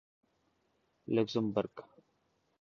[1.13, 1.75] Luxembourg